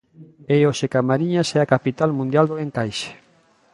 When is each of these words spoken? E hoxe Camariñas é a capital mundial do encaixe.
E 0.53 0.57
hoxe 0.67 0.91
Camariñas 0.95 1.49
é 1.57 1.59
a 1.61 1.69
capital 1.73 2.09
mundial 2.19 2.45
do 2.47 2.55
encaixe. 2.65 3.11